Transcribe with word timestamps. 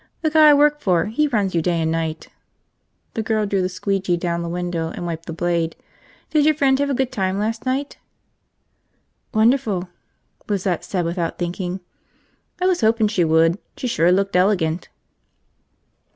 "The 0.23 0.31
guy 0.31 0.49
I 0.49 0.53
work 0.55 0.79
for, 0.81 1.05
he 1.05 1.27
runs 1.27 1.53
you 1.53 1.61
day 1.61 1.79
and 1.79 1.91
night." 1.91 2.29
The 3.13 3.21
girl 3.21 3.45
drew 3.45 3.61
the 3.61 3.69
squeegee 3.69 4.17
down 4.17 4.41
the 4.41 4.49
window 4.49 4.89
and 4.89 5.05
wiped 5.05 5.27
the 5.27 5.31
blade. 5.31 5.75
"Did 6.31 6.43
your 6.43 6.55
friend 6.55 6.79
have 6.79 6.89
a 6.89 6.95
good 6.95 7.11
time 7.11 7.37
last 7.37 7.67
night?" 7.67 7.99
"Wonderful," 9.31 9.89
Lizette 10.49 10.83
said 10.83 11.05
without 11.05 11.37
thinking. 11.37 11.81
"I 12.59 12.65
was 12.65 12.81
hopin' 12.81 13.09
she 13.09 13.23
would. 13.23 13.59
She 13.77 13.85
sure 13.85 14.11
looked 14.11 14.35
elegant." 14.35 14.89